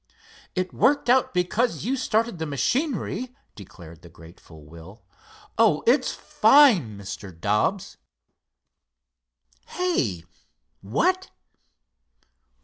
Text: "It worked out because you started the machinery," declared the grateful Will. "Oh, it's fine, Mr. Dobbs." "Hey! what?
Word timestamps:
"It 0.55 0.73
worked 0.73 1.11
out 1.11 1.31
because 1.31 1.85
you 1.85 1.95
started 1.95 2.39
the 2.39 2.47
machinery," 2.47 3.35
declared 3.53 4.01
the 4.01 4.09
grateful 4.09 4.65
Will. 4.65 5.03
"Oh, 5.59 5.83
it's 5.85 6.11
fine, 6.11 6.97
Mr. 6.97 7.39
Dobbs." 7.39 7.97
"Hey! 9.67 10.23
what? 10.81 11.29